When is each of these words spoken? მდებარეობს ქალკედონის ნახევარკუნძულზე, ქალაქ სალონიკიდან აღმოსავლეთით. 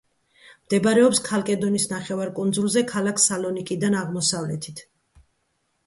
მდებარეობს 0.67 1.21
ქალკედონის 1.27 1.85
ნახევარკუნძულზე, 1.93 2.83
ქალაქ 2.95 3.25
სალონიკიდან 3.27 4.03
აღმოსავლეთით. 4.05 4.87